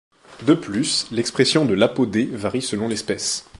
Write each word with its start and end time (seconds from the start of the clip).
De 0.47 0.55
plus, 0.55 1.05
l'expression 1.11 1.63
de 1.65 1.75
l'ApoD 1.75 2.17
varie 2.31 2.63
selon 2.63 2.87
l’espèce. 2.87 3.45